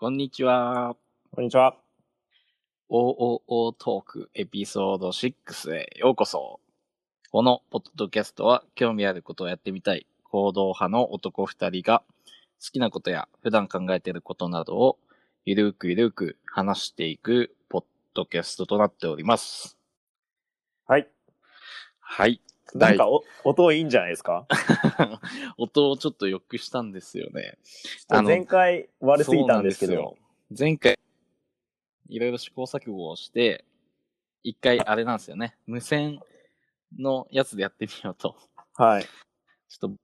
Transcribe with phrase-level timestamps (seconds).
[0.00, 0.94] こんにちは。
[1.34, 1.76] こんにちは。
[2.88, 6.60] OOO トークエピソード6へようこそ。
[7.32, 12.04] このポッドキャストは興味あることをやってみたい行動派の男二人が
[12.64, 14.98] 好きなことや普段考えていることなどを
[15.44, 19.76] ゆるくゆるく話していくポッドキャストとなっております。
[20.86, 21.08] はい。
[21.98, 22.40] はい。
[22.74, 24.46] なんかお音いいんじゃないですか？
[25.56, 27.58] 音をちょっと良くしたんですよね。
[28.26, 30.16] 前回悪すぎたんですけど。
[30.56, 30.98] 前回、
[32.08, 33.64] いろいろ試行錯誤をして、
[34.42, 35.56] 一回あれなんですよね。
[35.66, 36.20] 無線
[36.98, 38.36] のやつでやってみようと。
[38.74, 39.04] はい。
[39.04, 39.94] ちょっ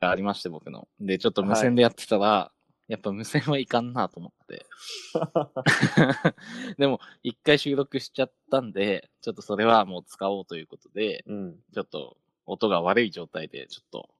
[0.00, 0.86] と、ありまして、僕の。
[1.00, 2.52] で、ちょっと無線でやってたら、
[2.88, 4.66] やっぱ無線はいかんなと思って。
[6.78, 11.56] でも、一回収録しちゃったんで、ちょっとそれはもう使おうということで、うん。
[11.72, 12.16] ちょっと
[12.46, 14.10] 音が悪い状態で、ちょっと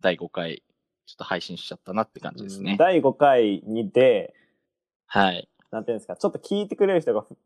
[0.00, 0.62] 第5回、
[1.06, 2.76] ちょっと配信しちゃったなって感じですね。
[2.78, 4.34] 第5回にで、
[5.06, 5.48] はい。
[5.70, 7.36] なんていうんですか、ちょっと聞いてくれる人がふ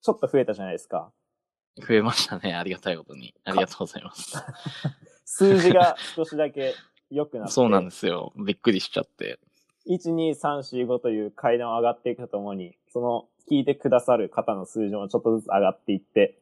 [0.00, 1.12] ちょっと増えたじゃないですか。
[1.76, 2.54] 増えましたね。
[2.54, 3.34] ありがたいことに。
[3.44, 4.36] ありがとうございます。
[5.24, 6.74] 数字が少しだけ
[7.10, 7.52] 良くなって。
[7.52, 8.32] そうなんですよ。
[8.36, 9.38] びっくりしちゃって。
[9.88, 16.38] 1、2、3、4、5という階段を上がっていくとともに、その聞いてくださる方の数字もちょっとずつ上がっていって、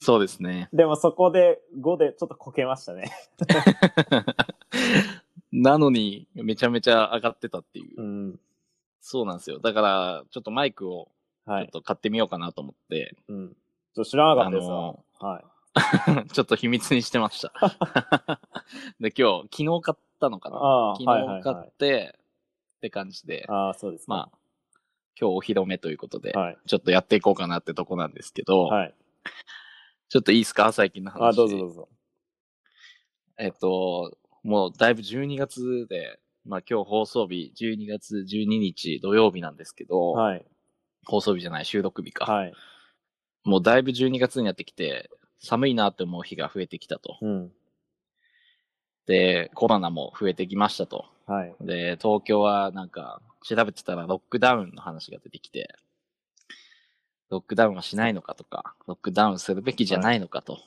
[0.00, 0.68] そうですね。
[0.72, 3.12] でもそこで5でちょっとこけましたね。
[5.52, 8.00] なのに、めちゃめちゃ上がってたっていう。
[8.00, 8.40] うん。
[9.00, 9.58] そうなんですよ。
[9.58, 11.08] だから、ちょっとマイクを
[11.46, 11.64] ちょはい。
[11.66, 13.48] っと買ってみようかなと思って、うん。
[13.50, 14.74] ちょっと知らなかあったですわ。
[14.74, 15.44] のはい。
[16.32, 17.52] ちょっと秘密にしてました。
[19.00, 21.72] で、今日、昨日買ったのかなああ、昨はいはい日買はい。
[22.82, 24.12] って、感じで、ああ、そうですか。
[24.12, 24.38] まあ、
[25.20, 26.58] 今日お披露目ということで、はい。
[26.66, 28.94] ちょっとやっていこうかなってとこなんですけど、はい。
[30.08, 30.72] ちょっといいですか？
[30.72, 31.28] 最近の話。
[31.28, 31.88] あ、どうぞどうぞ。
[33.38, 40.44] えっと、もうだいぶ12月で、まあ今日放送日12月12日土曜日なんですけど、はい。
[41.06, 42.24] 放送日じゃない収録日か。
[42.24, 42.52] はい。
[43.44, 47.18] もうだいぶ12月になってきて、寒いなって思う日が増えてきたと。
[47.22, 47.52] うん。
[49.06, 51.06] で、コロナも増えてきましたと。
[51.26, 51.54] はい。
[51.60, 55.74] で、東京はなんか調べてたらロックダウンの話が出てきて、
[57.30, 60.58] ロックダウンはしないのかとか、ロックダウンするべきじゃないのかと、っ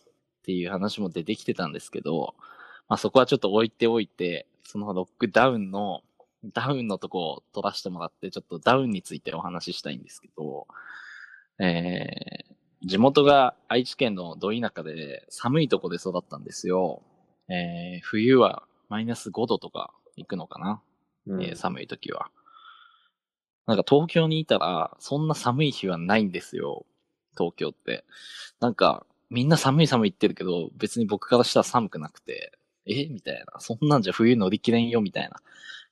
[0.44, 2.36] ていう話も出てきてたんですけど、
[2.88, 6.02] まあそこはちょっと置いておいて、そのロックダウンの、
[6.54, 10.68] ダウンのとこを取らせてもらって、ちょっとダウンについてお話ししたいんですけど、
[11.60, 17.02] えー、地元が愛知県のど田舎で寒いとこで育ったんですよ。
[17.48, 20.82] えー、冬はマイナス5度とか行くのかな？
[21.28, 22.30] うんえー寒い時は。
[23.66, 26.86] なんか東京にいたら、そんな寒い日はないんですよ。
[27.36, 28.06] 東京って。
[28.60, 33.08] なんか、みんな寒い寒い言ってるけど、別に僕からしたら寒くなくて、え？
[33.08, 33.60] みたいな。
[33.60, 35.38] そんなんじゃ冬乗り切れんよ、みたいな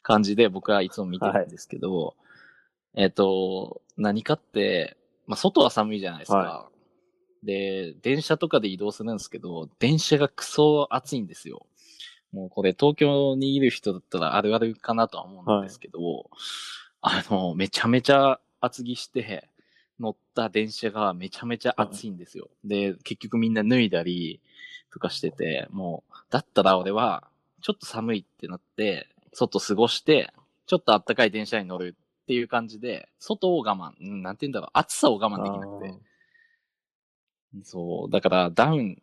[0.04, 2.16] 感じで僕はいつも見てるんですけど、
[2.94, 4.96] えっ、と、何かって、
[5.26, 6.38] まあ、外は寒いじゃないですか。
[6.38, 6.70] は
[7.44, 11.66] で、電車とかで移動するんですけど、電車がクソ暑いんですよ。
[12.34, 16.30] もうこれ東京にいる人だったらあるあるかなとは思うんですけど、
[17.02, 19.48] あの、めちゃめちゃ厚着して
[20.00, 22.50] 乗った電車がめちゃめちゃ暑いんですよ。
[22.66, 24.42] で、結局みんな脱いだり
[24.92, 27.28] とかしてて、もう、だったら俺は
[27.62, 30.34] ちょっと寒いってなって、外過ごして、
[30.66, 35.94] ちょっと暖かい電車に乗るっていう感じで、外を我慢、うんなんて言うんだろう、暑さを我慢できなくて。
[37.64, 39.02] そう、だからダウン、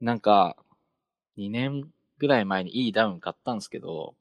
[0.00, 0.56] なんか、
[1.38, 1.90] 2年
[2.22, 4.14] ぐらい前にいいダウン買ったんですけど、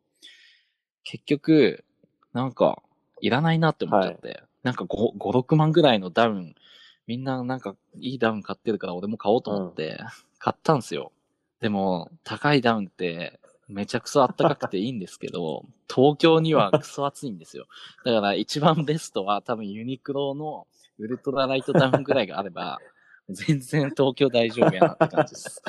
[1.03, 1.85] 結局、
[2.33, 2.81] なんか、
[3.21, 6.55] いらないなって思っちゃって、なんか5、5、6万ぐらいのダウン、
[7.05, 9.99] みんななんかいいダウン買ってるから俺も買おうと思って、
[10.39, 11.11] 買ったんですよ。
[11.59, 17.67] でも、高いダウンって、めちゃくそ暖かくていいんですけど、東京にはクソ暑いんですよ。
[18.03, 20.65] だから一番ベストは多分ユニクロの
[20.97, 22.79] ウルトラライトダウンぐらいがあれば、
[23.29, 25.61] 全然東京大丈夫やなって感じです。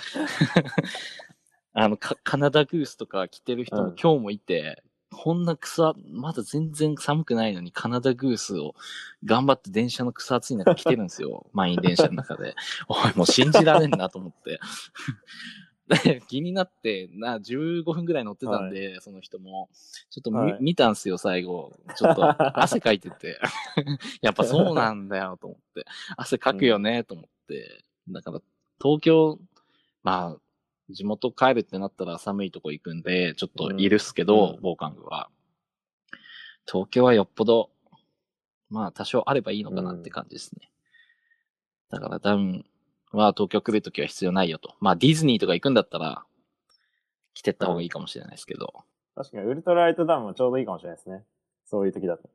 [1.75, 4.83] あの、カカナダグースとか着てる人もうん今日もいて、
[5.13, 8.75] こんな草、まだ全然寒くないのにカナダグースを
[9.25, 11.47] 頑張って電車の草暑い中着てるんですよ。
[11.53, 12.55] 満員電車の中で。
[12.89, 14.59] おい、もう信じられんなと思って。
[15.89, 19.69] で気になって、な、15分ぐらい乗ってたんで、その人も。
[20.11, 21.77] ちょっとみ、はい見たんすよ、最後。
[21.97, 22.25] ちょっと
[22.59, 23.39] 汗かいてて。
[24.23, 25.85] やっぱそうなんだよ、と思って。
[26.17, 27.85] 汗かくよね、と思って。
[28.09, 28.41] だから、
[28.81, 29.39] 東京、
[30.03, 30.41] まあ、
[30.93, 35.29] 地元帰るってなったら寒いとこ行くんで、ちょっといるっすけど、うん防寒具は。
[36.67, 37.71] 東京はよっぽど、
[38.71, 40.71] まあ多少あればいいのかなって感じですね。
[41.91, 42.65] だからダウン
[43.13, 44.75] は東京来るときは必要ないよと。
[44.81, 46.25] まあディズニーとか行くんだったら、
[47.35, 48.85] 着てった方がいいかもしれないですけど。
[49.15, 51.23] 確かに、ウルトラライトダウンもちょうどいいかもしれないですね。
[51.65, 52.31] そういう時だと。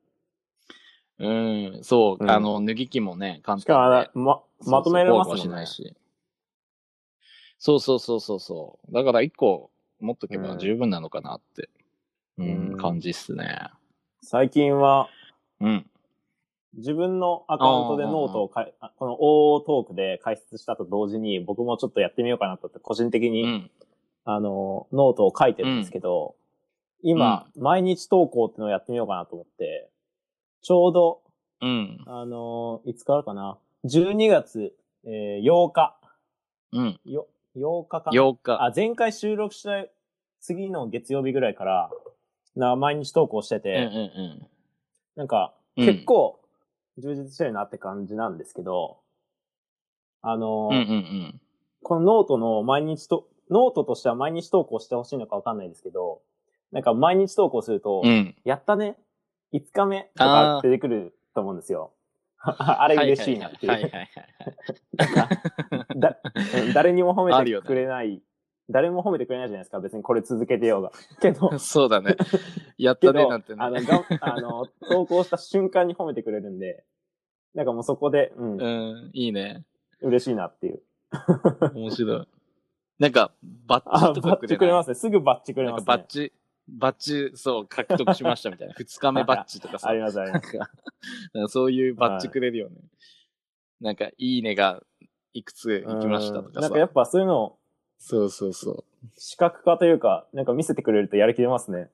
[1.20, 4.22] うん、そう、うんあの、脱ぎ着もね、簡しかも。
[4.24, 5.66] ま、まとめれますもんねしない。
[5.66, 5.96] し。
[7.58, 8.92] そうそうそうそうそう。
[8.92, 9.70] だから一個
[10.00, 11.68] 持っとけば十分なのかなって、
[12.38, 13.70] うん、うん感じっすね。
[14.22, 15.08] 最近は、
[15.60, 15.86] うん。
[16.74, 23.70] 自分のアカウントでノートをかこの OO トークで解説したと同時に、僕もちょっとやってみようかなとって、個人的に、うん。
[24.24, 26.36] あの、ノートを書いてるんですけど、
[27.02, 29.88] 今、毎日投稿ってのをやってみようかなと思って、
[30.62, 31.22] ちょうど、
[31.62, 32.04] うん。
[32.06, 35.96] あの、いつからかな、12月、えー8日、
[36.72, 37.00] うん。
[37.04, 37.26] よ、
[37.56, 38.64] 8日かな8日。
[38.64, 39.86] あ、前回収録した
[40.40, 41.90] 次の月曜日ぐらいから、
[42.56, 44.46] な、毎日投稿してうんて、うん
[45.16, 46.40] なんか、うん結構、
[46.98, 48.98] 充実してるなって感じなんですけど、
[50.22, 50.76] あの、うん。
[50.76, 51.40] うんうんうん。
[51.82, 56.22] このノートの毎日と、ノートとしては毎日投稿してほしいのかわかんないですけど、
[56.72, 58.34] なんか毎日投稿すると、うん。
[58.44, 58.96] やったね
[59.52, 61.92] ?5 日目とか出てくると思うんですよ。
[62.44, 63.90] あれ嬉しいなっていう。
[66.74, 68.22] 誰にも褒めてくれない、
[68.70, 69.80] 誰も褒めてくれないじゃないですか。
[69.80, 70.92] 別にこれ続けてようが。
[71.20, 72.16] けど、 そうだね。
[72.76, 73.70] やったねなんてねあ。
[73.70, 76.84] の、があの、投稿した瞬間に褒めてくれるんで、
[77.54, 78.64] なんかもうそこで、うん、う
[79.08, 79.64] ん、いいね。
[80.00, 80.82] 嬉しいなっていう。
[81.74, 82.28] 面白い。
[82.98, 83.32] なんか、
[83.66, 84.48] バッあ、ジとかバッくれない？
[84.48, 84.94] チくれますね。
[84.94, 85.86] すぐバッチくれますね。
[85.86, 86.32] かバッジ、
[86.68, 88.74] バッジ、そう、獲得しましたみたいな。
[88.78, 89.88] 二日目バッジとかさ。
[89.88, 90.56] ありますあります。
[91.32, 92.76] なんか、そういうバッジくれるよね。
[93.80, 94.82] なんか、いいねが
[95.32, 96.78] いくつ行きましたとかさうんなんか。
[96.78, 97.58] やっぱそういうのを
[97.98, 98.84] そうそうそう。
[99.16, 101.90] 視覚化というか、なんか見せてくれるとやる気出ますね。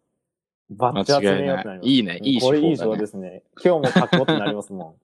[0.71, 1.89] バッチ集めようってなります。
[1.89, 3.43] いいね、いい手これいい法だね情ですね。
[3.63, 4.97] 今日も書こうってなりますも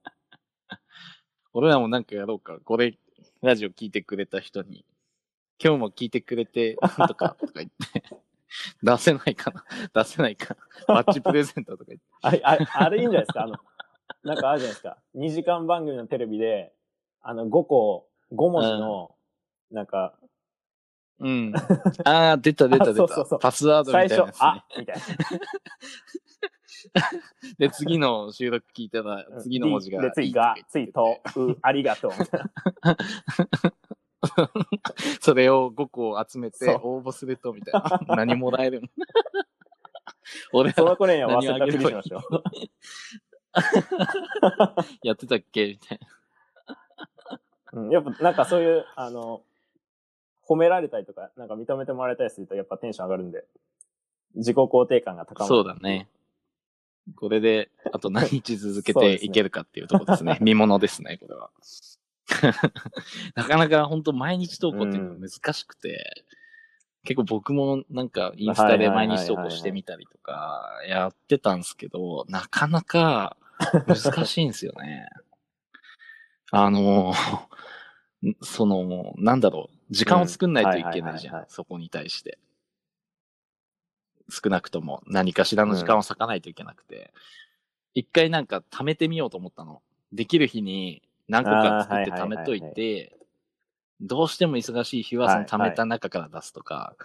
[1.53, 2.59] 俺らもなんかやろうか。
[2.61, 2.99] これ、
[3.43, 4.85] ラジオ聞いてくれた人に、
[5.63, 8.03] 今日も聞いてくれて、とか、とか言って、
[8.83, 9.65] 出せないかな
[9.95, 10.57] 出せないか。
[10.87, 12.05] バッジプレゼントとか言って。
[12.05, 12.11] ん。
[12.23, 13.43] あれ、あれ、あれいいんじゃないですか？
[13.43, 13.57] あの、
[14.25, 14.99] なんかあるじゃないですか。
[15.15, 16.73] 2時間番組のテレビで、
[17.23, 19.15] あの、5個、5文字の、
[19.71, 20.15] なんか、
[21.21, 21.53] うん。
[22.05, 22.91] ああ、出た出た出た。
[22.91, 24.41] あそうそうそうパスワードみた最初いなやつ、ね。
[24.41, 25.03] あみたいな。
[27.59, 30.01] で、次の収録聞いたら、次の文字が。
[30.01, 32.13] で、次が、次と、う、ありがとう。
[35.21, 37.75] それを5個集めて応募すると、みたい
[38.07, 38.17] な。
[38.17, 38.89] 何もらえるの
[40.53, 42.43] 俺らその頃には忘れたふりしましょう。
[45.03, 45.67] やってたっけ？
[45.69, 46.09] みたいな。
[47.73, 49.43] うん、やっぱなんかそういう、あの、
[50.47, 53.45] 褒められたりとか、なんか認めてもらえたりするとやっぱテンション上がるんで、
[54.35, 55.49] 自己肯定感が高まる。
[55.49, 56.09] そうだね。
[57.17, 60.39] これで、あと何日続けていけるかっていうところですね。
[60.41, 61.51] 見物ですね、これは。
[63.35, 66.25] なかなか本当毎日投稿っていうのが難しくて、
[67.05, 73.37] 結構僕もなんかインスタで毎日投稿してみたりとかやってたんですけど、なかなか
[73.87, 75.09] 難しいんですよね。
[76.53, 77.15] あの、
[78.43, 81.45] その、なんだろう、時間を作んないといけないじゃん。
[81.49, 82.39] そこに対して。
[84.29, 87.13] 少なくとも何かしらの時間を割かないといけなくて。
[87.95, 89.83] 一回なんか貯めてみようと思ったの。
[90.13, 93.17] できる日に何個か作って貯めといて、
[94.01, 96.97] どうしても忙しい日はその貯めた中から出すとか、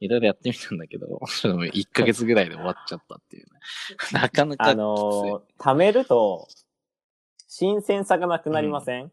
[0.00, 3.60] いろいろやってみたんだけど、ちょっと1ヶ月ぐらいで終わっちゃったっていうね。
[4.12, 4.68] なかなか。
[4.68, 6.46] あのー貯めると、
[7.48, 9.10] 新鮮さがなくなりません、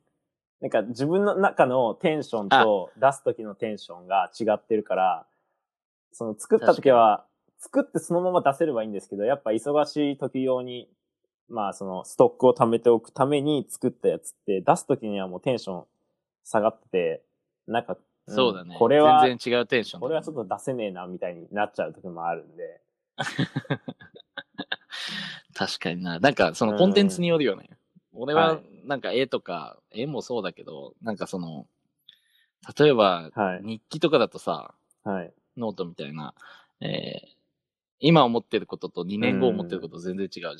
[0.61, 5.25] なんか自分の中のテンションと出す時のテンションが違ってるから、
[6.11, 7.25] その作った時は、
[7.57, 10.89] 作ってそのまま出せればいいんですけど、やっぱ忙しい時用に、
[11.49, 15.85] まあそのストックを貯めておくために作ったやつって出す時にはもうテンション
[16.43, 17.23] 下がってて、
[17.67, 18.75] なんか、んそうだね。
[18.77, 22.81] これは、全然違うテンションだね、これはちょっと出せねえなみたいになっちゃう時もあるんで。
[25.53, 26.19] 確かにな。
[26.19, 27.69] なんかそのコンテンツによるよね。
[28.13, 31.67] 俺ははいなんか絵とか、絵もそうだけど、なんかその、
[32.77, 33.61] 例えばはい。
[33.63, 35.33] 日記とかだとさ、はい。
[35.57, 36.33] ノートみたいな、
[36.81, 37.39] えー
[38.01, 40.57] 今思ってることと2年後思ってること全然違うじゃん。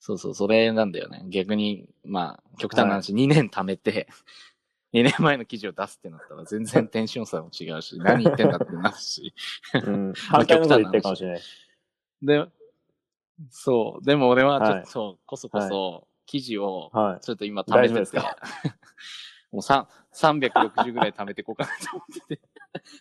[0.00, 1.24] そうそう、それなんだよね。
[1.28, 4.08] 逆に、まあ、極端な話、2年貯めて、
[4.94, 9.34] 2年前の記事を出すってなったら全然テンション差も違うし、 何言ってんだってなるし。
[9.74, 10.12] うん。
[10.30, 11.40] 反対のこと言ってるかもしれない。
[12.22, 12.46] で、
[13.50, 14.04] そう。
[14.04, 17.20] でも俺はちょはいっと、こそこそ、記事を、はい。
[17.24, 18.36] ちょっと今貯めてて大丈夫ですか？
[19.50, 22.42] もうさ360ぐらい貯めていこうかなと思ってて、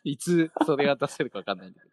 [0.06, 1.90] いつそれが出せるかわかんないんだけ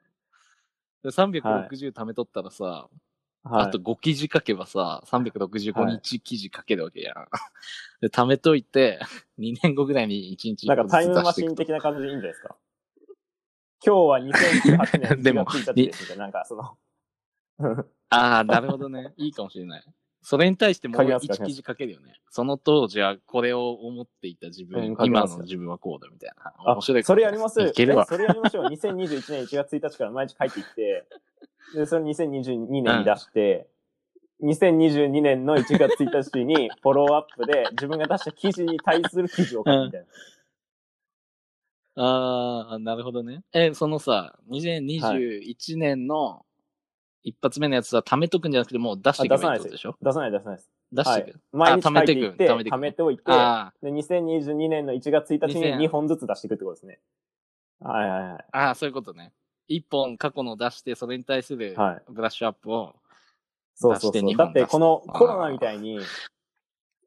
[1.02, 1.10] ど。
[1.10, 2.96] で360貯めとったらさ、はい。
[3.44, 7.14] あと5記事書けばさ、365日記事書けるわけやん。
[8.00, 9.00] で、貯めといて、
[9.38, 12.56] 2年後ぐらいに1日なんかタイムマシン的な感じでいいんじゃないですか？
[13.86, 16.78] 今日は2018年でも1月1日ですみたいな、なんかその、
[18.08, 19.12] ああ、なるほどね。
[19.18, 19.84] いいかもしれない。
[20.24, 22.14] それに対してもう一記事書けるよね。
[22.30, 26.52] その当時はこれを思っていた自分、うん今の自分はこうだみたいな。
[26.66, 27.04] あ面白い。
[27.04, 28.64] それやりますいけるそれやりましょう。
[28.64, 31.04] 2021年1月1日から毎日書いていって、
[31.74, 33.68] で、それ2022年に出して、
[34.42, 40.00] 2022年の1月1日にフォローアップで自分が出した記事に対する記事を書くみたい
[41.96, 42.02] な。
[42.02, 43.42] ああ、なるほどね。
[43.52, 46.46] え、そのさ、2021年の
[47.24, 49.96] 一発目のやつは貯めとくんじゃなくてもう出していけばいいってでしょ？
[50.00, 50.66] 出さない出さないです。
[50.66, 51.40] はい出していく。。
[51.52, 57.00] 毎日書いていって、貯めていく貯めておいて、あで、2022年の1月1日に2000 2本ずつ出していくってことですね。
[57.80, 58.30] はいはいはい。
[58.52, 59.32] あ、ああ、そういうことね。
[59.66, 62.94] 一本過去の出して、それに対するはいブラッシュアップを、
[63.74, 64.12] そうそうそう。
[64.12, 65.98] 出して二本だってこの出すコロナみたいに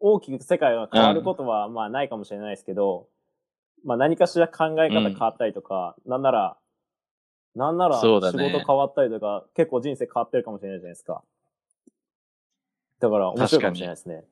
[0.01, 3.07] 大きく世界が変わることはまあないかもしれないですけど、
[3.85, 6.57] まあ何かしら考え方変わったりとか、なんなら、
[7.57, 11.23] なんなら仕事ね変わったりとか、結構人生変わってるかもしれないじゃないですか。
[12.99, 14.23] だから面白いかもしれないですね。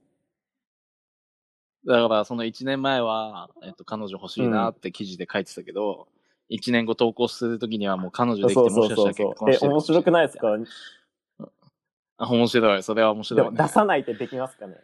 [1.87, 6.07] だからその1年前は、えっと、彼女欲しいなって記事で書いてたけど、
[6.49, 9.23] 1年後投稿するときにはもう彼女できてもしかしたら結。
[9.35, 10.47] 婚しえ、てる面白くないですか？
[12.17, 12.83] あ面白い。
[12.83, 13.49] それは面で白い、ね。
[13.51, 14.75] も出さないってできますかね？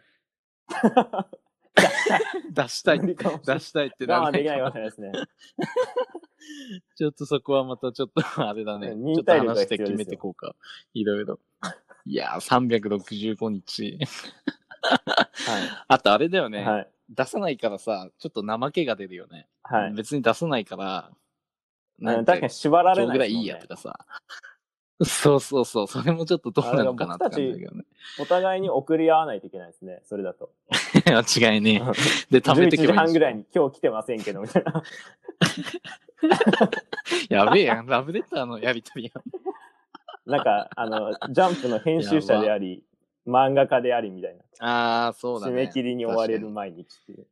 [2.50, 3.00] 出したい。
[3.00, 3.14] 出
[3.60, 5.12] したいってな我慢できないかかもしれないですね。
[6.96, 8.94] ちょっとそこはまたちょっとあれだね。
[8.94, 10.54] 忍ちょっと話して決めていこうか。
[10.94, 11.38] いろいろ。
[12.04, 13.98] いやー、365日。
[14.82, 16.50] は あとあれだよい。
[16.50, 16.90] ね、はい。
[17.08, 19.48] 出さないからさ、ちょっと怠けが出るよね。
[19.62, 19.92] はい。
[19.94, 24.06] 別に出さないから、うん確かに縛られないねぐらいいいやとかさ。
[25.00, 25.86] そうそうそう。
[25.86, 27.84] それもちょっとどうなのかなって感じだけどね。
[28.20, 30.00] お互いに送り合わないといけないですね。
[30.04, 30.50] それだと。
[31.06, 31.82] 間違いね
[32.30, 32.40] え。
[32.40, 33.40] で、食べ11てけばいい時半ぐらいに。
[33.40, 34.82] に今日来てませんけど、みたいな。
[37.44, 37.86] やべえやん。
[37.86, 40.30] ラブレターのやりとりやん。
[40.30, 42.84] なんか、あの、ジャンプの編集者であり、
[43.26, 44.44] 漫画家でありみたいな。
[44.60, 45.52] ああ、そうだね。
[45.52, 47.26] 締め切りに追われる毎日っていう。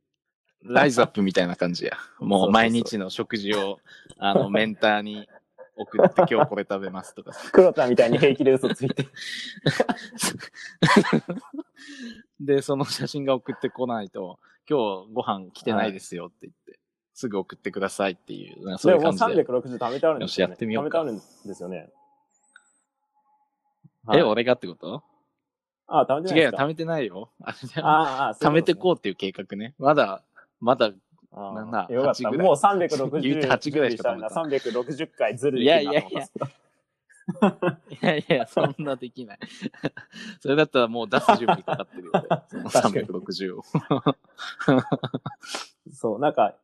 [0.63, 1.97] ライズアップみたいな感じや。
[2.19, 3.79] もう毎日の食事を、
[4.17, 5.27] あの、メンターに
[5.75, 7.31] 送って今日これ食べますとか。
[7.51, 9.07] 黒田みたいに平気で嘘ついて。
[12.39, 16.79] で、その写真が送ってこないと、今日ご飯来てないですよって言って、
[17.13, 19.43] すぐ送ってくださいっていう、なんかそういう感じで。
[19.43, 20.51] 360貯めてあるんですよ、ね。
[20.51, 21.89] よしやってみようか貯めてあるんですよね。
[24.05, 25.03] はいえ、俺がってこと？
[25.87, 27.31] あ、貯めてない違うよ、貯めてないよ。
[27.41, 29.75] あれだよああ、貯めてこううっていう計画ね。
[29.77, 30.23] まだ、
[30.59, 30.91] ままだ、
[31.33, 32.23] よかった。
[32.23, 36.47] 8ぐらいもう360言うて8ぐらいしか貯めてない360回ずるできるなと思ったんですけど。
[37.89, 39.39] いやいや、そんなできない。
[40.41, 43.63] それだったらもう出す準備かかってるよ、俺その確かに360を。
[45.93, 46.55] そう、なんか、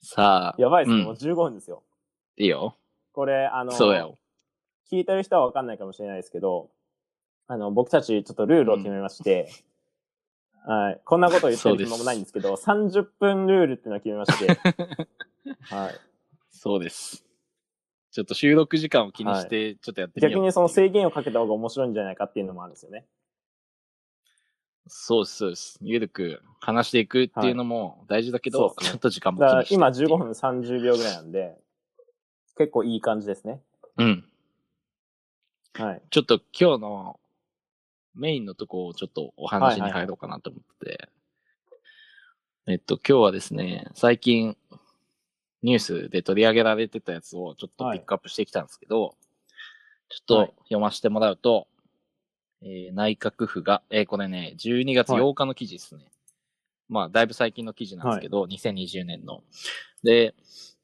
[0.00, 1.00] さあ、やばいですね。
[1.00, 1.82] うんもう15分ですよ。
[2.36, 2.76] いいよ。
[3.12, 4.16] これ、あの、そうよ。
[4.90, 6.70] 聞いてる人はわかんないかもしれないですけど、
[7.46, 9.48] あの、僕たちちょっとルールを決めまして、
[10.68, 11.00] はい。
[11.02, 14.60] こんなことを言ってる暇もないんですけど、30分ルールっていうのを決めまして、
[15.74, 15.94] はい。
[16.50, 17.24] そうです。
[18.10, 20.32] ちょっと収録時間を気にして、ちょっとやってみよう。
[20.32, 23.06] 逆にその制限をかけた方が面白いんじゃないかっていうのもあるんですよね。
[24.88, 25.78] そうです、そうです。
[25.80, 31.56] ゆるく話していくっていうのも大事だけど、そうですねちょっと時間も気にしてっていう15分30秒ぐらいなんで、
[32.58, 33.62] 結構いい感じですね。
[33.96, 34.24] うん。
[35.72, 36.02] はい。
[36.10, 37.20] ちょっと今日の
[38.18, 41.08] メインのとこをちょっとお話に入ろうかなと思って。
[42.66, 44.56] えっと、今日はですね、最近
[45.62, 49.14] ニュースで取り上げられてたやつをちょっとピックアップしてきたんですけど、
[50.08, 51.66] ちょはいっと読ませてもらうと、
[52.62, 56.04] えー内閣府が、えーこれね、12月8日の記事ですね。
[56.88, 59.42] まあ、だいぶ最近の記事なんですけど、2020年の。
[60.02, 60.34] で、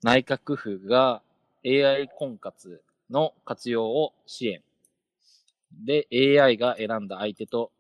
[0.03, 1.23] 内閣府が
[1.65, 4.63] AI 婚活の活用を支援。
[5.85, 7.73] で、AI が選んだ相手と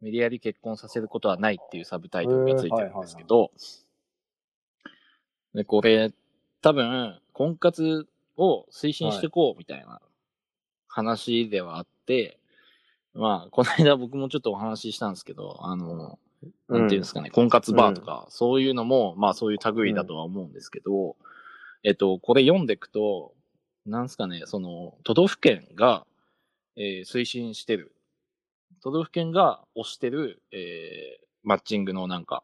[0.00, 3.50] 無理やり結婚させることはないっていうサブタイトルがついてるんですけど、
[5.54, 6.12] で、これ、
[6.60, 10.00] 多分、婚活を推進していこうみたいな
[10.86, 12.38] 話ではあって、
[13.14, 16.18] まあ、この間僕もちょっとお話ししたんですけど、あの、
[16.68, 21.16] なんていうんですかね、婚活バーとか、そういうのも、まあそういう類だとは思うんですけど、
[21.82, 23.34] えっと、これ読んでいくと、
[23.86, 26.06] なんですかね、その、都道府県が、
[26.78, 27.92] えー推進してる。
[28.82, 32.42] 都道府県が推してる、えーマッチングのなんか、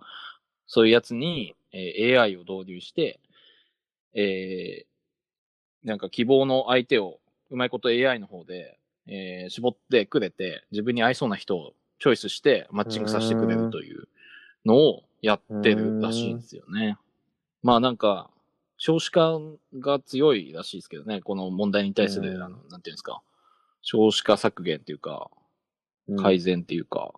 [0.66, 3.20] そういうやつに、えー AI を導入して、
[4.14, 14.08] えーなんか希望の相手を、うまいこと AI の方で、えー絞ってくれて、自分に合いそうな人をチョイスしてマッチングさせてくれるという
[14.64, 16.98] のをやってるらしいんですよね。
[17.62, 18.30] まあなんか、
[18.76, 19.38] 少子化
[19.78, 22.42] が強いらしいですけどね、この問題に対する、うん。
[22.42, 23.22] あの、なんていうんですか、
[23.84, 25.30] 少子化削減っていうか、
[26.08, 27.14] うん改善っていうか、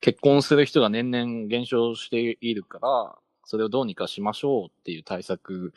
[0.00, 3.14] 結婚する人が年々減少しているから、
[3.44, 5.74] それをどうにかしましょうっていう対策、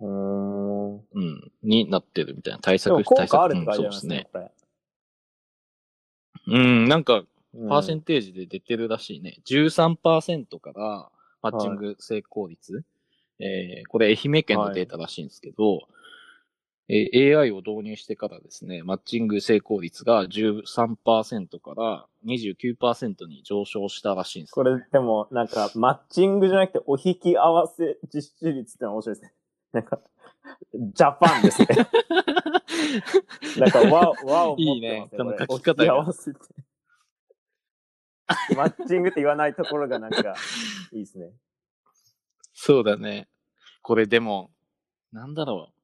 [0.00, 0.94] うーん。
[0.96, 2.60] うん、になってるみたいな。
[2.60, 4.28] 対で策、対策果あるって書いてありうんますね。
[6.48, 9.38] うん、なんか、うんパーセンテージで出てるらしいね。
[9.46, 11.08] 13%から
[11.40, 12.84] マッチング成功率。
[13.38, 15.88] えーこれ愛媛県のデータらしいんですけど、
[16.88, 29.34] えー AI を導入してからですね、マッチング成功率が13%から29%に上昇したらしいんですこれ、でも、なんか、マッチングじゃなくて、お引き合わせ実施率ってのは面白いですね。
[29.72, 30.00] なんか、
[30.72, 31.68] ジャパンですね。
[33.58, 35.94] なんか、和、和を持ってますいいねこの書き方が。
[38.56, 40.34] マッチングって言わないところがなんか、
[40.92, 41.32] いいですね。
[42.52, 43.28] そうだね。
[43.82, 44.50] これでも、
[45.12, 45.75] なんだろう。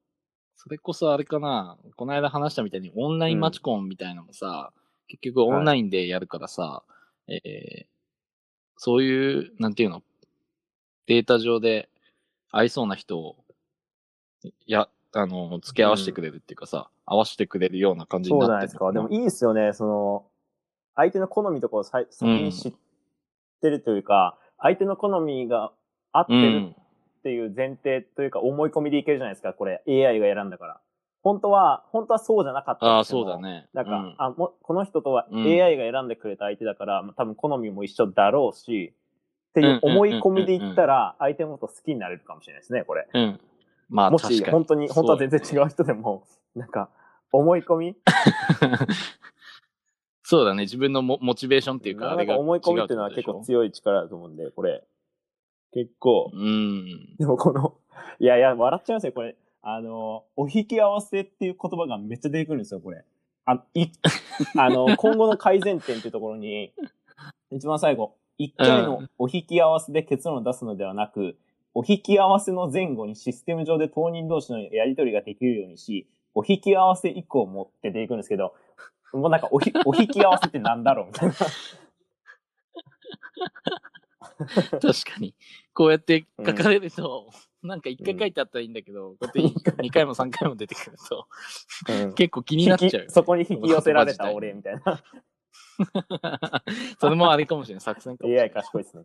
[0.63, 1.77] それこそあれかな。
[1.95, 4.71] この間話したみたいにオンラインマチコンみたいなのもさ、
[5.07, 6.83] 結局オンラインでやるからさ、
[7.27, 7.85] えー
[8.77, 10.03] そういう、なんていうの、
[11.07, 11.87] データ上で
[12.51, 13.37] 合いそうな人を、
[14.65, 18.91] や、あの、付け合わせてくれるっていうかさ、合わせてくれるような感じにそうじゃないですか。
[18.91, 19.71] でもいいですよね。
[19.71, 20.25] その、
[20.95, 22.73] 相手の好みとかを先に知っ
[23.61, 25.71] てるというか、相手の好みが
[26.11, 26.75] 合ってるうん。
[27.23, 29.81] っていう前提というか思い込みでいけるじゃないですか、これ。
[29.87, 30.81] AI が選んだから。
[31.21, 33.39] 本当は、本当はそうじゃなかったああ、そうだ。
[33.39, 33.69] ね。
[33.73, 38.93] なんか、うんあもこの人とはうん AI が選んでくれた相手だから、まあ多分好みも一緒だろうし、
[39.51, 43.07] っていう思い込みで言ったら、相手のこと好きになれるかもしれないですね、これ。
[43.13, 43.39] うん。
[43.87, 44.37] まあ、も確かに。
[44.39, 46.25] し本当に、本当は全然違う人でも、
[46.55, 46.89] なんか、
[47.31, 47.95] 思い込み？
[50.23, 50.63] そうだね。
[50.63, 54.83] 自分のモモチベーションっていうか、あれがか思い込みっていうのは結構強い力だと思うんで、これ。
[55.73, 57.15] 結構、うん。
[57.17, 57.75] でもこの、
[58.19, 59.35] いやいや、笑っちゃいますよ、これ。
[59.61, 63.03] あの、お引き合わせっていう言葉がめっちゃ出てくるんですよ、これ。
[63.45, 63.87] あ、い、
[64.57, 66.73] あの、今後の改善点っていうところに、
[67.51, 71.37] 一番最後、一回のお引き合わせで結論を出すのではなく、
[71.73, 78.53] お引き合わせの前後にシステム上で当人同士のやり取りができるようにし、お引き合わせ以降もって出てくるんですけど、
[79.13, 81.35] もうなんかおひ、 お引き合わせってなんだろうみたいな。
[81.35, 81.49] 確
[84.81, 85.35] かに。
[85.73, 87.31] こうやって書かれると、
[87.61, 91.27] なんか一回書いてあったらいいんだけど、こうやって二回も三回も出てくると、
[91.89, 93.05] うん結構気になっちゃう。
[93.09, 95.03] そこに引き寄せられた俺みたいな。
[96.99, 97.81] それもあれかもしれない。
[97.81, 98.51] 作戦かもしれな AI い。
[98.51, 99.03] 賢いですね。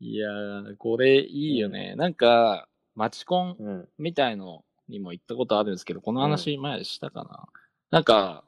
[0.00, 1.94] いやー、これいいよね。
[1.96, 3.88] なんか、マチコンうん。
[3.98, 7.46] みたいのにも行ったことあるんですけど、この話前したかな。
[7.90, 8.44] なんか、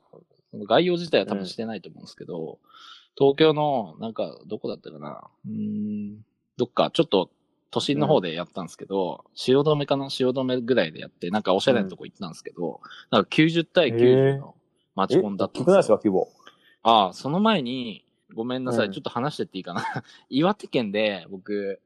[0.51, 2.59] その概要自体は多分してないと思うんですけど、
[3.17, 5.29] 東京の、なんか、どこだったかな。
[5.47, 6.25] うーん、
[6.57, 7.31] どっか、ちょっと、
[7.73, 10.11] 都心の方でやったんですけど、汐留かな？
[10.11, 12.81] 汐留ぐらいでやって、なんかおしゃれなとこ行ったんですけど、
[13.11, 14.55] なんか90対90の
[14.95, 15.97] マチコンだったん聞くないですか、よ。
[16.05, 16.29] 規模。
[16.83, 18.05] ああ、その前に、
[18.35, 19.83] ごめんなさい、うんちょっと話してっていいかな？
[20.29, 21.81] 岩手県で僕、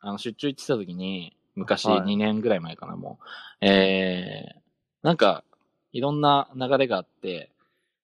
[0.00, 3.20] あの、出張行ってた時に、昔、はい2年ぐらい前かな、も
[3.62, 3.64] う。
[3.64, 4.60] えー、
[5.02, 5.44] なんか、
[5.92, 7.52] いろんな流れがあって、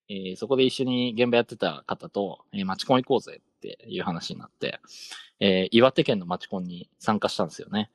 [0.09, 4.81] えーそこで一緒に現場やってた方と、えー、マチコン行こうぜっていう話になって、
[5.41, 7.91] えー岩手県のマチコンに参加したんですよね。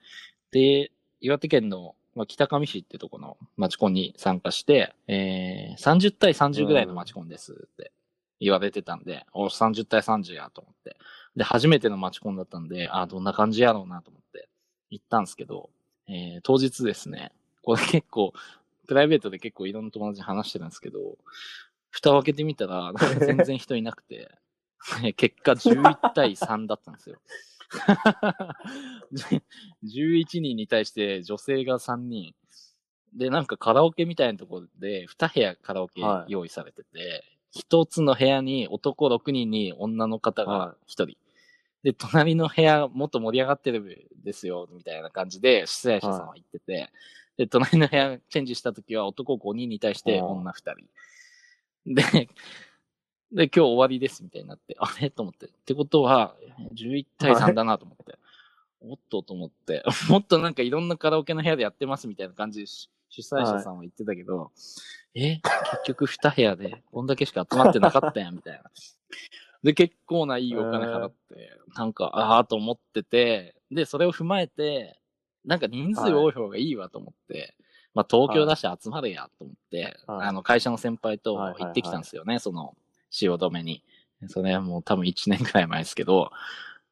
[0.51, 7.91] で、岩手県の、まあ、北上市ってとこのマチコンに参加して、えー30対30ぐらいのマチコンですって
[8.39, 10.97] 言われてたんで、お、30対30やと思って。
[11.35, 14.49] で、初めてのマチコンだったんで、あ、どんな感じやろうなと思って
[14.89, 15.69] 行ったんですけど、
[16.07, 17.31] えー当日ですね、
[17.63, 18.33] これ結構、
[18.85, 21.17] プライベートで結構いろんな友達に話してるんですけど、
[21.89, 24.29] 蓋を開けてみたら、全然人いなくて、
[25.15, 27.17] 結果11対3だったんですよ。
[29.83, 32.35] 11人に対して女性が3人。
[33.13, 41.17] で、なんかカラオケみたいなところで2部屋カラオケはい用意されてて、一つの部屋に男6人に女の方がは1人。
[41.83, 46.91] で、隣の部屋もっと盛り上がってるんですよ、みたいな感じで出演者さんは言ってて、
[47.37, 50.73] で、隣の部屋チェンジした時は男5人に対して女2
[51.85, 51.93] 人。
[51.93, 52.29] で、
[53.33, 55.09] で、今日終わりですみたいになって、あれ？
[55.09, 55.47] と思って。
[55.47, 56.35] ってことは、
[56.75, 58.17] 11対3だなと思って。
[58.81, 64.51] おっとと思って、もっとなんかいろんなカラオケの部屋でやってますみたいな感じでし主催者さんは言ってたけど、
[65.15, 65.43] え、結
[65.85, 68.63] 局2部屋でこんだけしか集まってなかったやんみたいな。
[69.63, 74.99] で、結構ないいお金払って、なんか、ああと思ってて、で、それを踏まえて、
[75.45, 77.55] なんか人数多い方がいいわと思って、
[77.93, 82.75] まあ東京だし集まれやと思って、はいあの会社の先輩とはいはいはい行ってきたんですよね、その
[83.13, 83.83] 汐留に。
[84.27, 86.31] それはもう多分1年くらい前ですけど、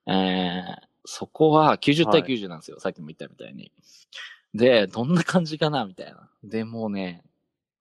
[0.05, 3.71] えー、そこは90対90なんですよ、さっきも言ったみたいに。
[4.53, 6.29] で、どんな感じかなみたいな。
[6.43, 7.23] で、もうね、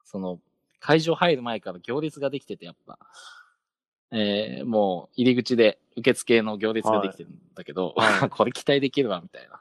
[0.04, 0.40] その、
[0.78, 2.98] 会場入る前から行列ができてて、やっぱ。
[4.12, 9.59] えーもう入り口で受付の行列ができてるんだけど、はいはい これ期待できるわ、みたいな。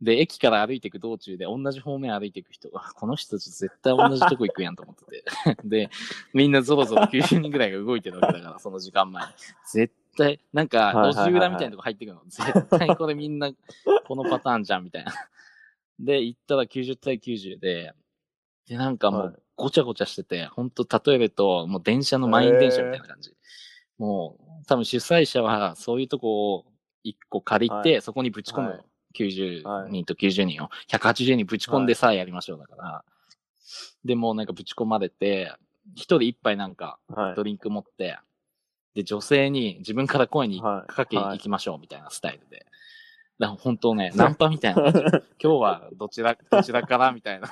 [0.00, 5.24] で、駅から歩いていく道中で同じ方面歩いていく人が、この人たち絶対同じとこ行くやんと思ってて。
[5.64, 5.90] で、
[6.32, 9.32] みんなぞろぞろ90人ぐらいが動いてるわけだから、その時間前に。
[9.72, 12.22] 絶対、なんか、路地裏みたいなとこ入ってくるの。
[12.26, 13.50] 絶対これみんな、
[14.06, 15.12] このパターンじゃん、みたいな。
[15.98, 17.92] で、行ったら90対90で、
[18.66, 23.34] で、なんかもはいうごちゃごちゃしてて、ほんと例えると、もう電車の満員電車みたいな感じ。
[23.98, 26.64] もう、多分主催者はそういうとこを
[27.04, 28.70] 一個借りて、はそこにぶち込むの。
[28.74, 30.68] はい90人と90人を。
[30.88, 33.04] 180人ぶち込んでさあやりましょうだから。
[34.04, 35.52] で、もうなんかぶち込まれて、
[35.94, 37.42] 一人一杯なんかはいド。
[37.42, 38.18] リンク持って、
[38.94, 42.66] で、女性に自分から声にはいかけはい行きましょうみたいなスタイルで。
[43.38, 44.82] だから本当ね、ナンパみたいな。
[44.92, 44.92] 今
[45.38, 47.48] 日はどちら、どちらからみたいな。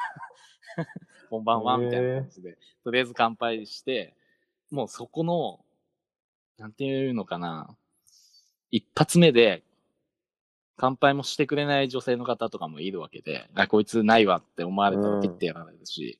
[1.28, 2.58] こんばんはみたいな感じで。
[2.84, 4.14] とりあえず乾杯して、
[4.70, 5.64] もうそこの、
[6.58, 7.76] なんていうのかな。
[8.70, 9.64] 一発目で、
[10.82, 16.18] 乾杯もしてくれない女性の方とかもいるわけで、あ、こいつないわって思われたらピッてやられるし、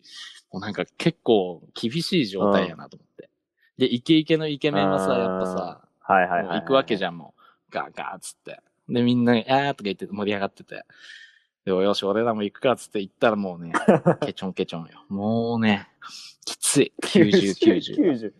[0.52, 3.28] もうなんか結構厳しい状態やなと思って。
[3.76, 7.72] で、イケイケのイケメンはさ、やっぱさ、はいはいはい行くわけじゃゃん、もう。
[7.72, 8.60] ガーガーっつって。
[8.88, 10.84] で、みんな、あーとか言って盛り上がってて。
[11.64, 13.72] で、よし、俺らも行くかっつって行ったらもうね、
[14.24, 15.04] ケチョンケチョンよ。
[15.08, 15.88] もうね、
[16.44, 16.92] きつい。
[17.02, 17.96] 90、90。
[17.96, 18.32] 90。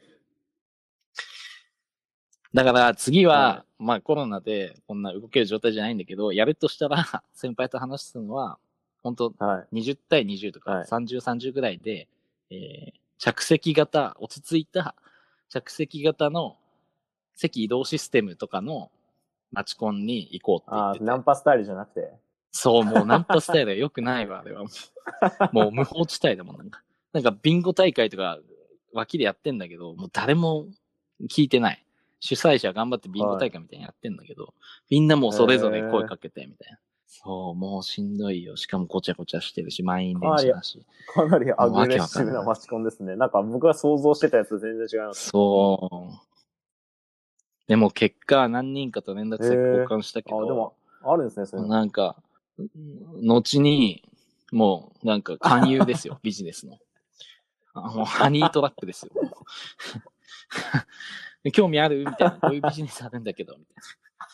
[2.55, 8.59] だから次は、はまあコロナでこんな動ける状態じゃないんだけど、やるとしたら、 先輩と話すのは、
[9.03, 9.81] 本当はい。
[9.81, 12.09] 20対20とか、はい30、30ぐらいで、
[12.51, 14.97] えー着席型、落ち着いた
[15.49, 16.57] 着席型の
[17.37, 18.91] 席移動システムとかの
[19.53, 20.97] マチコンに行こうって言ああ。
[20.99, 22.13] ナンパスタイルじゃなくて？
[22.51, 24.65] そう、もうナンパスタイルは良くないわ、あれは。
[25.53, 26.83] もう無法地帯だもん、なんか。
[27.13, 28.41] なんかビンゴ大会とか
[28.93, 30.67] 脇でやってんだけど、もう誰も
[31.31, 31.85] 聞いてない。
[32.25, 34.55] 主催者は頑張ってビンゴ大会みたいにやってんだけど、
[34.89, 36.79] みんなもうそれぞれ声かけてみたいな。
[37.09, 38.57] そう、もうしんどいよ。
[38.57, 40.87] しかもごちゃごちゃしてるし、満員電車だし。
[41.13, 43.17] かなりアグレッシブなマチコンですね。
[43.17, 45.31] なんか僕が想像してたやつと全然違います。
[45.31, 46.33] そう。
[47.67, 51.75] でも結果何人かと連絡先交換したけあ、ど、でも、あるんですね、そういうの。
[51.75, 52.23] なんか、
[53.21, 54.09] 後に、
[54.53, 56.79] もう、なんか勧誘ですよ、 ビジネスの。
[57.75, 59.11] あもうハニートラップですよ。
[61.51, 61.99] 興味ある？
[62.01, 62.31] みたいな。
[62.41, 63.65] こういうビジネスあるんだけど、み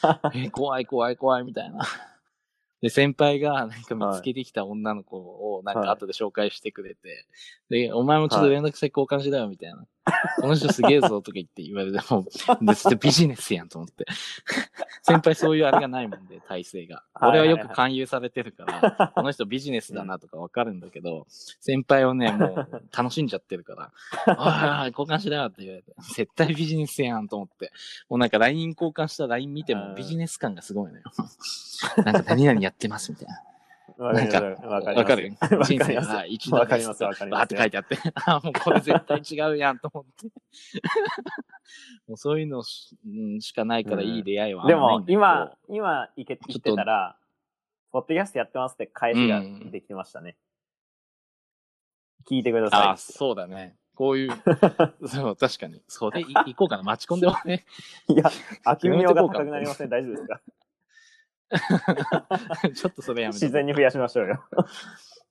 [0.03, 0.44] たいな。
[0.47, 1.81] え、怖い怖い怖い、みたいな。
[2.83, 7.27] で、先輩がなんか見つけてきた女の子をなんか後で紹介してくれて、
[7.71, 9.87] で、お前もちょっと連絡先交換しろよ、みたいな。
[10.40, 12.25] この人すげえぞ、とか言って言われても、
[12.62, 14.07] でそれビジネスやんと思って。
[15.03, 17.03] 先輩そういうあれがないもんで、体制が。
[17.21, 23.92] 俺はよく勧誘されてるから、この人ビジネスだなとかわかるんだけど、先輩はね、もう楽しんじゃってるから、
[24.27, 27.73] おいおい、交換しろよって言われて、絶対ビジネスやんと思って、
[28.09, 31.05] もうなんか LINE 交換した LINE 見てもビジネス感がすごいのよ。
[32.05, 33.42] なんか何々やってますみたいな。
[33.98, 35.72] なんかわかるわかります。
[35.72, 37.02] 人生が一度わかります。
[37.02, 37.40] わかります。
[37.40, 40.28] バーって書いてあって、あ、もうこれ絶対違うやんと思って。
[42.06, 42.96] もうそういうのし,、
[43.54, 47.16] かないからいい出会いはでも今、今、いけ、言ってたら、
[47.90, 49.70] ポッドキャストやってますって返しがうん。
[49.70, 50.37] できましたね。
[52.30, 52.88] 聞いてください。
[52.90, 53.76] あ、そうだね。
[53.94, 54.30] こういう、
[55.08, 55.82] そう、確かに。
[55.88, 56.84] それい行こうかな。
[56.84, 57.64] 待ち込んでもね。
[58.08, 58.30] いや、
[58.64, 59.88] 悪名が高くなりません。
[59.90, 60.40] 大丈夫ですか？
[62.74, 63.46] ちょっとそれやめて。
[63.46, 64.44] 自然に増やしましょうよ。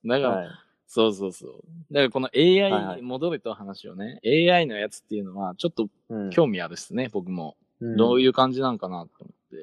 [0.04, 0.48] だから、はい。
[0.86, 1.52] そうそうそう。
[1.92, 7.56] だからこのはいは AI、い戻ると話をね、AI のやつっていうのは、ちょっとうん興味あるっすね、僕も。
[7.80, 9.56] うんどういう感じなんかなと思って。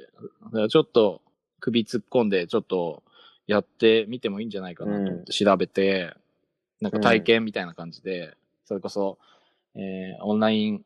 [0.46, 1.22] だからちょっと
[1.60, 3.04] 首突っ込んで、ちょっと
[3.48, 6.14] やってみてもいいんじゃないかなと思って調べて、
[6.80, 9.18] なんか体験みたいな感じで、それこそ、
[9.76, 10.86] えーオンライン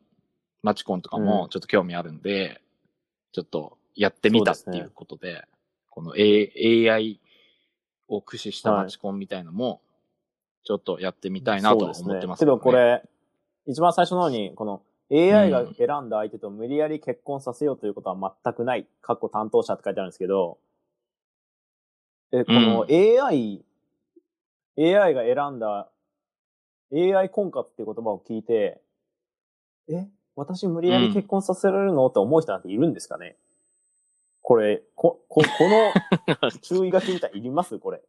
[0.62, 2.60] マチコンとかうんもちょっと興味あるんで、
[3.32, 5.44] ちょっとやってみたっていうことで、
[6.00, 7.20] この、A、AI
[8.08, 9.82] を駆使したマチコンみたいのも、
[10.64, 12.78] ちょっとやってみたいなとは思ってますけどこね。
[12.78, 13.02] れ、
[13.66, 14.82] 一番最初の方に、この
[15.12, 20.58] AI が選んだ相手と無理やり結婚させようということは全くない、過去担当者って書いてあるんですけど、
[22.32, 23.62] え、この AI、
[24.78, 25.90] AI が選んだ
[26.94, 28.80] AI 婚活っていう言葉を聞いて、
[29.88, 33.36] え、私無理やり結婚させられるの、って思う人なんているんですかね？
[34.42, 37.78] これ、こ、こ、この 注意書きみたいいります？
[37.78, 38.02] これ。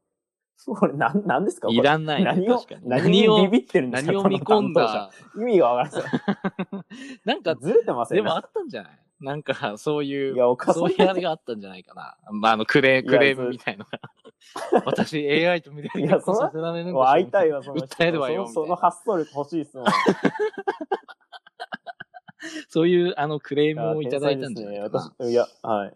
[0.66, 1.68] これ、なん、なんですか？
[1.70, 2.62] いらないね、何を。
[2.84, 4.12] 何何ををビビってるんですか？
[4.12, 5.12] 何を見込んだ？
[5.36, 6.86] 意味がわからない。
[7.26, 8.18] なんか、ずれてません？
[8.18, 9.00] でもあったんじゃない？
[9.20, 12.18] なんか、そういう、いやおかそういうあれがあったんじゃないかな。
[12.32, 14.00] まあ、あの、クレいやクレームみたいのが。
[14.86, 17.86] 私、AI と無理やりいや結婚させられるんでしょもう会いたいわ、その人。
[17.88, 19.86] 訴えるわよそのその発想力欲しいっすもん。
[22.70, 25.14] そういう、あの、クレームをいただいたんじゃないかな。
[25.20, 25.94] 私、いや、はい。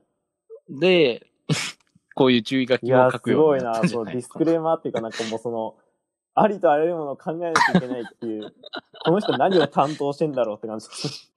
[0.69, 1.27] で、
[2.15, 3.87] こういう注意書きを書くすごいなようになったん。
[3.87, 5.75] じそゃないかのディスクレーマーっていうか、なんかもうその、
[6.33, 8.53] ありとあらゆるものを考えなきゃいけないっていう、
[9.05, 11.33] この人何を担当してんだろうって感じです。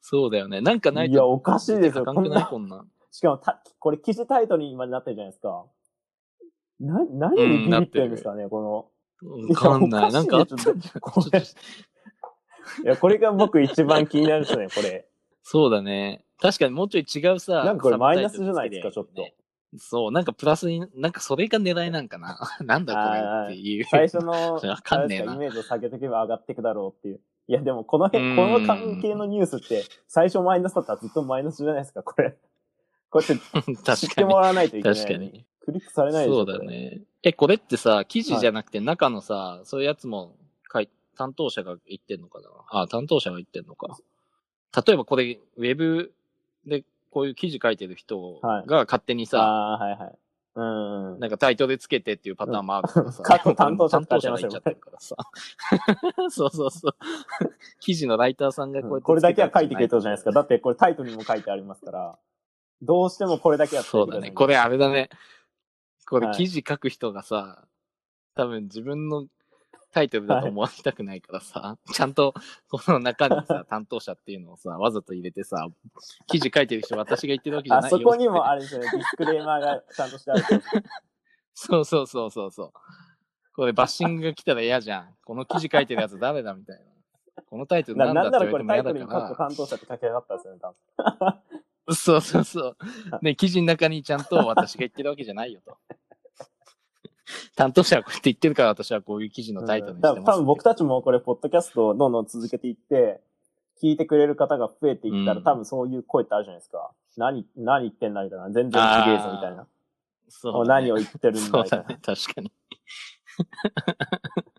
[0.00, 0.60] そうだよね。
[0.60, 2.04] なんかないいや、と、おかしいですよ。
[2.04, 2.90] こんな、こんなん。
[3.10, 5.64] しかもた、これ記事タイトルに今なってるじゃないですか。
[6.78, 8.90] な、何にビビってるんですかね、こ
[9.22, 9.46] の。
[9.48, 10.10] わかんない。
[10.10, 10.54] いやなんかあった？
[10.54, 11.44] んじゃないこれ、い
[12.84, 15.08] や、これが僕一番気になるんですね、これ。
[15.42, 16.25] そうだね。
[16.40, 17.64] 確かにもうちょい違うさ。
[17.64, 19.46] なんかこれマイナスじゃないですかつけりゃいいよねち
[19.78, 22.38] そう、なんかプラスに、なんかそれが狙いなんかな。
[22.64, 23.84] なんだこれっていう。
[23.84, 27.20] 最初の、 わかんねえなイメージを下げとけば上がっていくだろうっていう。
[27.48, 32.36] いや、でもこの辺、こうんの関係のニュースって、最初マイナスだったらずっとマイナスじゃないですか、これ。
[33.10, 34.30] こうやって知っても。
[34.30, 34.98] らわないといけない。
[34.98, 35.44] 確かに。
[35.60, 36.26] クリックされない。
[36.26, 37.02] そうだね。
[37.22, 40.36] え、これってさ、記事じゃなくて中のさ、そういうやつも
[40.72, 42.48] 書い、担当者が言ってんのかな？
[42.82, 43.96] あ、担当者が言ってんのか。
[44.86, 46.12] 例えばこれ、ウェブ
[46.66, 50.18] でこういう記事書いてる人はいが勝手にさ、ああー、はいはい。
[50.56, 51.20] うんうん。
[51.20, 53.22] なんかタイトルつけてっていうパターンもあるからさ。
[53.24, 55.16] 過去担当者担当者が言っちゃってるからさ。
[56.30, 56.92] そうそうそう。
[57.78, 60.32] 記事のライターさんがこうやってこれだけは書いてくれたじゃないですか。
[60.32, 62.18] だっってこれタイトルにも書いてありますから、
[62.80, 64.30] どうしてもこれだけはそうだね。
[64.30, 65.10] これあれだね。
[66.06, 67.66] これはい記事書く人がさ、
[68.34, 69.26] 多分自分の
[69.96, 72.34] タイトルだと思われたくないからさ、ちゃんと
[72.68, 75.68] この中にさ、担当者っていうのをさ、わざと入れてさ、
[76.26, 78.60] 記事書いてる人私が言ってるわけじゃあないよそこにもあれ。
[78.60, 80.42] れですよね、ディスクレーマーがちゃんとしてある。
[81.54, 82.72] そうそうそうそうそう。
[83.54, 85.14] これバッシングが来たら嫌じゃん。
[85.24, 86.82] この記事書いてるやつ誰だみたいな。
[87.48, 90.76] このタイトルななんだって言われてもこれタイトルに嫌だか各担当者って書き上がったんですよね、多分。
[91.20, 91.42] ら。
[91.94, 92.76] そうそうそう。
[93.22, 95.78] ね、記事の中にちゃんと私が言ってるわけじゃないよと。
[97.56, 100.26] 担当者はこうやって言ってるから私はこういう記事のタイトルにしてますって。
[100.26, 103.20] 多分僕たちもこれ、ポッドキャストをどんどん続けていって、
[103.82, 106.92] 聞いてくれる方が増えていったら、うん多分そういう声ってあるじゃないですか。
[107.16, 108.50] 何、何言ってんだみたいな。
[108.50, 109.66] 全然ちげえぞみたいな。
[110.28, 111.64] そうね何を言ってるんだみたいな。
[111.68, 112.52] そうだね、確かに。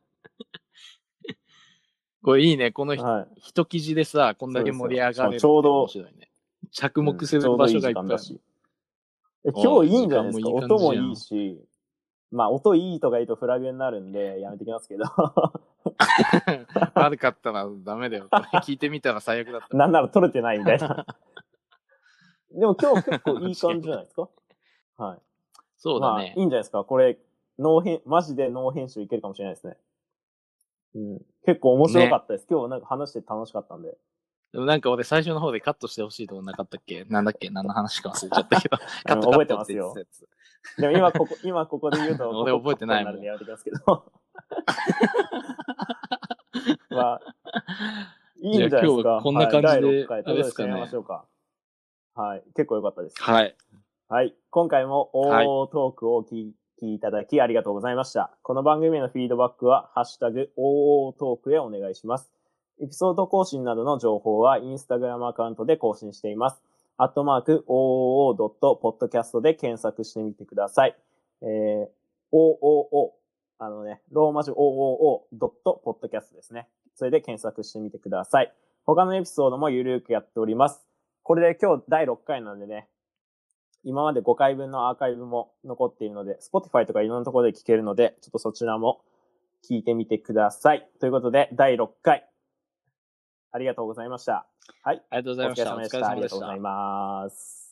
[2.24, 3.28] これいいね、このひはい。
[3.38, 6.70] 一記事でさ、こんだけ盛り上がれるってそうですよちょうど。
[6.72, 8.18] 着目する場所がいっぱいある。
[8.20, 8.42] し。
[9.46, 10.50] え今日いいんじゃないですか？
[10.50, 11.67] いい音もいいし。
[12.32, 15.06] まあ、音いいとか言うとフラグになるんで、やめてきますけど。
[16.94, 18.28] 悪かったらダメだよ。
[18.32, 19.78] 聞いてみたら最悪だった。
[19.78, 21.06] なんなら撮れてないみたいな。
[22.52, 24.22] でも今日結構いい感じじゃないですか？
[24.24, 24.30] はい。
[24.98, 25.22] まあ、い
[25.78, 26.46] そうだねい。
[26.46, 26.84] んじゃないですか？
[26.84, 27.18] これ、
[27.60, 29.78] ノー編、マジでノー編集いけるかもしれないですね。
[30.96, 31.22] うん。
[31.46, 32.48] 結構面白かったです。
[32.50, 33.98] 今日なんか話して楽しかったんで。
[34.58, 37.06] でもなんか俺最初の方でカットしてほしいとこなかったっけ？
[37.10, 37.52] なんだっけ？
[37.52, 38.78] 何の話か忘れちゃったけど。
[39.06, 39.94] カットカ覚えててますよ。
[40.80, 43.78] でも今ここ、今ここで言うと、 俺覚えてないもんやめてきますけど。
[46.90, 47.22] まあ、
[48.42, 49.20] いいんじゃないですか。
[49.22, 49.68] こんな感じで
[50.08, 51.28] はい、第6回、ましょうか。
[52.16, 52.44] はい。
[52.56, 53.22] 結構良かったです。
[53.22, 53.56] はい。
[54.08, 54.36] はい。
[54.50, 58.36] 今回もはい OO トークをお聞きいただきありがとうございました。
[58.42, 62.32] この番組へのフィードバックは、ハッシュタグ OO トークへお願いします。
[62.80, 66.62] エピソード更新などの情報は、インスタグラムアカウントで更新しています。
[66.98, 70.96] アットマーク OOO.podcast で検索してみてください。
[71.42, 71.88] えー、
[72.32, 73.12] OOO、
[73.60, 76.68] あのね、ローマ字 OOO.podcast ですね。
[76.94, 78.54] それで検索してみてください。
[78.86, 80.88] 他のエピソードもゆるくやっております。
[81.24, 82.88] これで今日第6回なんでね、
[83.84, 89.02] 今まで5回分のアーカイブも残っているので、Spotify とかいろんなところで聞けるので、ちょっとそちらも
[89.68, 90.88] 聞いてみてください。
[91.00, 92.28] ということで、第6回、
[93.58, 94.46] ありがとうございました。
[94.84, 95.04] はい。
[95.10, 95.76] ありがとうございました。
[95.76, 96.10] お疲れれ様でした。
[96.10, 96.60] ありがとうござい。
[96.60, 97.67] ます。